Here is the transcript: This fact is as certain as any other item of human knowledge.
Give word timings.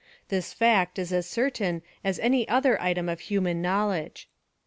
This 0.29 0.51
fact 0.51 0.97
is 0.97 1.13
as 1.13 1.27
certain 1.29 1.83
as 2.03 2.17
any 2.17 2.47
other 2.49 2.81
item 2.81 3.07
of 3.07 3.19
human 3.19 3.61
knowledge. 3.61 4.27